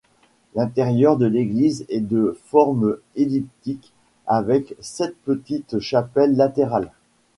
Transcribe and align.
L'intérieur 0.55 1.15
de 1.15 1.27
l'église 1.27 1.85
est 1.89 1.99
de 2.01 2.35
forme 2.45 2.97
elliptique 3.15 3.93
avec 4.25 4.73
sept 4.81 5.15
petites 5.25 5.77
chapelles 5.79 6.35
latérales. 6.35 6.91